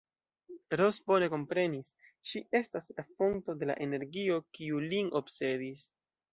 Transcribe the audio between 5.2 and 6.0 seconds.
obsedis.